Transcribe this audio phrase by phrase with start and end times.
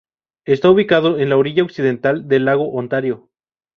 [0.45, 3.29] Está ubicado en la orilla occidental del lago Ontario.